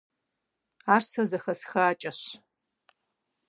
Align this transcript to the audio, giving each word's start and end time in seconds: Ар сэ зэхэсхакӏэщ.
Ар 0.93 1.03
сэ 1.09 1.23
зэхэсхакӏэщ. 1.29 2.19